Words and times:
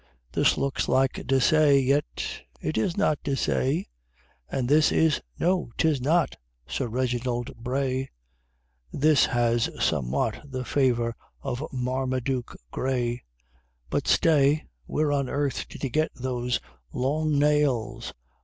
This 0.31 0.57
looks 0.57 0.87
like 0.89 1.27
De 1.27 1.39
Saye 1.39 1.77
yet 1.79 2.41
it 2.59 2.75
is 2.75 2.97
not 2.97 3.21
De 3.21 3.35
Saye 3.35 3.85
And 4.49 4.67
this 4.67 4.91
is 4.91 5.21
no, 5.37 5.69
'tis 5.77 6.01
not 6.01 6.37
Sir 6.65 6.87
Reginald 6.87 7.55
Braye, 7.55 8.09
This 8.91 9.27
has 9.27 9.69
somewhat 9.79 10.41
the 10.43 10.65
favor 10.65 11.15
of 11.43 11.63
Marmaduke 11.71 12.57
Grey 12.71 13.21
But 13.91 14.07
stay! 14.07 14.63
_Where 14.89 15.15
on 15.15 15.29
earth 15.29 15.67
did 15.69 15.83
he 15.83 15.89
get 15.91 16.09
those 16.15 16.59
long 16.91 17.37
nails? 17.37 18.11